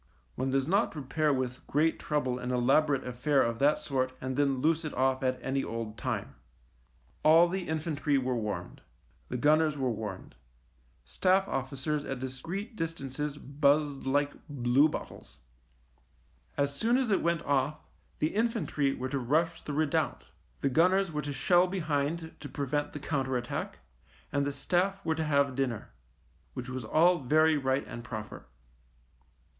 One 0.33 0.49
does 0.49 0.67
not 0.67 0.89
pre 0.89 1.03
pare 1.03 1.31
with 1.31 1.67
great 1.67 1.99
trouble 1.99 2.39
an 2.39 2.49
elaborate 2.49 3.05
affair 3.05 3.43
of 3.43 3.59
that 3.59 3.77
sort 3.79 4.13
and 4.19 4.35
then 4.35 4.57
loose 4.59 4.83
it 4.83 4.95
off 4.95 5.21
at 5.21 5.37
any 5.43 5.63
old 5.63 5.95
time. 5.95 6.33
All 7.21 7.47
the 7.47 7.67
infantry 7.67 8.17
were 8.17 8.35
warned— 8.35 8.81
the 9.29 9.37
gunners 9.37 9.77
were 9.77 9.91
warned— 9.91 10.33
staff 11.05 11.47
officers 11.47 12.03
at 12.03 12.17
dis 12.17 12.41
creet 12.41 12.75
distances 12.75 13.37
buzzed 13.37 14.07
like 14.07 14.33
bluebottles. 14.49 15.37
As 16.57 16.73
soon 16.75 16.97
as 16.97 17.11
it 17.11 17.21
went 17.21 17.43
off 17.43 17.85
the 18.17 18.33
infantry 18.33 18.95
were 18.95 19.09
to 19.09 19.19
rush 19.19 19.61
the 19.61 19.73
redoubt, 19.73 20.25
the 20.61 20.69
gunners 20.69 21.11
were 21.11 21.21
to 21.21 21.31
shell 21.31 21.67
behind 21.67 22.33
to 22.39 22.49
prevent 22.49 22.93
the 22.93 22.99
counter 22.99 23.37
attack, 23.37 23.77
and 24.31 24.47
the 24.47 24.51
staff 24.51 25.03
THE 25.03 25.09
MINE 25.09 25.09
99 25.09 25.09
were 25.09 25.15
to 25.15 25.25
have 25.45 25.55
dinner. 25.55 25.91
Which 26.55 26.69
was 26.69 26.83
all 26.83 27.19
very 27.19 27.55
right 27.59 27.85
and 27.87 28.03
proper. 28.03 28.47